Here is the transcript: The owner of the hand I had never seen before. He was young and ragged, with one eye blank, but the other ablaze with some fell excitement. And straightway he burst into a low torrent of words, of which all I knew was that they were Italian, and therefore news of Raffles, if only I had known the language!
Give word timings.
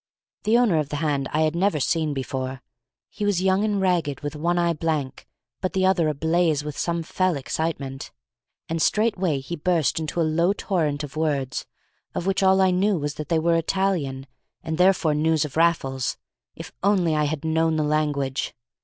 The 0.45 0.57
owner 0.57 0.79
of 0.79 0.89
the 0.89 0.95
hand 0.95 1.29
I 1.31 1.41
had 1.41 1.55
never 1.55 1.79
seen 1.79 2.11
before. 2.15 2.63
He 3.07 3.23
was 3.23 3.43
young 3.43 3.63
and 3.63 3.79
ragged, 3.79 4.21
with 4.21 4.35
one 4.35 4.57
eye 4.57 4.73
blank, 4.73 5.27
but 5.61 5.73
the 5.73 5.85
other 5.85 6.09
ablaze 6.09 6.63
with 6.63 6.75
some 6.75 7.03
fell 7.03 7.37
excitement. 7.37 8.11
And 8.67 8.81
straightway 8.81 9.37
he 9.41 9.55
burst 9.55 9.99
into 9.99 10.19
a 10.19 10.23
low 10.23 10.53
torrent 10.53 11.03
of 11.03 11.15
words, 11.15 11.67
of 12.15 12.25
which 12.25 12.41
all 12.41 12.61
I 12.61 12.71
knew 12.71 12.97
was 12.97 13.13
that 13.13 13.29
they 13.29 13.37
were 13.37 13.53
Italian, 13.57 14.25
and 14.63 14.79
therefore 14.79 15.13
news 15.13 15.45
of 15.45 15.55
Raffles, 15.55 16.17
if 16.55 16.71
only 16.81 17.13
I 17.15 17.25
had 17.25 17.45
known 17.45 17.75
the 17.75 17.83
language! 17.83 18.55